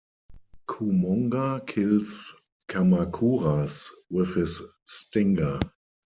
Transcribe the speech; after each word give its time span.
Kumonga 0.67 1.61
kills 1.67 2.33
Kamacuras 2.67 3.87
with 4.09 4.33
his 4.33 4.59
stinger. 4.87 5.59